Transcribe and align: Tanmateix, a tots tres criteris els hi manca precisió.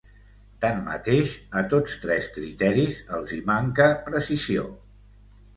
Tanmateix, 0.63 1.33
a 1.61 1.63
tots 1.75 1.99
tres 2.05 2.27
criteris 2.39 2.99
els 3.19 3.37
hi 3.37 3.39
manca 3.51 3.89
precisió. 4.09 4.69